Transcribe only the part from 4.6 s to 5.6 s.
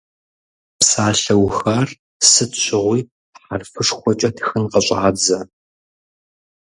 къыщӏадзэ.